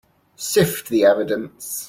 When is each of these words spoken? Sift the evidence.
Sift 0.35 0.87
the 0.89 1.05
evidence. 1.05 1.77